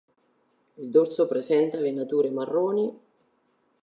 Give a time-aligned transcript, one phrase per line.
[0.77, 2.91] Il dorso presenta venature marroni.